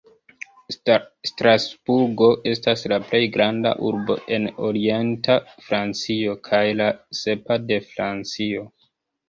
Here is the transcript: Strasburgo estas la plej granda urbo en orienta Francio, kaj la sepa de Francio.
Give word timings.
Strasburgo 1.29 2.29
estas 2.53 2.85
la 2.93 2.99
plej 3.11 3.19
granda 3.35 3.75
urbo 3.91 4.17
en 4.39 4.49
orienta 4.71 5.37
Francio, 5.69 6.37
kaj 6.51 6.65
la 6.83 6.91
sepa 7.23 7.63
de 7.71 7.81
Francio. 7.95 8.69